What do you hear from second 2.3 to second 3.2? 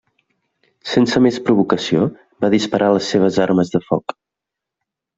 van disparar les